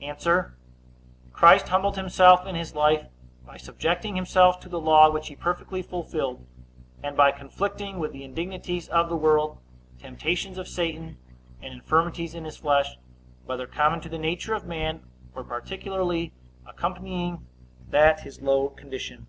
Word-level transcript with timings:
A. 0.00 0.42
Christ 1.32 1.66
humbled 1.70 1.96
himself 1.96 2.46
in 2.46 2.54
his 2.54 2.76
life, 2.76 3.06
by 3.44 3.56
subjecting 3.56 4.14
himself 4.14 4.60
to 4.60 4.68
the 4.68 4.78
law, 4.78 5.10
which 5.10 5.26
he 5.26 5.34
perfectly 5.34 5.82
fulfilled; 5.82 6.46
and 7.02 7.16
by 7.16 7.32
conflicting 7.32 7.98
with 7.98 8.12
the 8.12 8.22
indignities 8.22 8.88
of 8.88 9.08
the 9.08 9.16
world, 9.16 9.58
temptations 9.98 10.58
of 10.58 10.68
Satan, 10.68 11.18
and 11.60 11.74
infirmities 11.74 12.36
in 12.36 12.44
his 12.44 12.56
flesh, 12.58 12.98
whether 13.46 13.66
common 13.66 14.00
to 14.02 14.08
the 14.08 14.16
nature 14.16 14.54
of 14.54 14.64
man, 14.64 15.02
or 15.34 15.42
particularly 15.42 16.32
accompanying 16.64 17.44
that 17.88 18.20
his 18.20 18.40
low 18.40 18.68
condition. 18.68 19.26